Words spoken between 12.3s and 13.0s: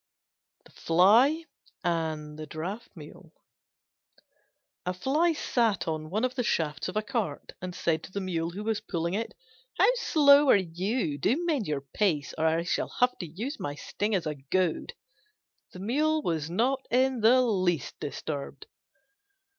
or I shall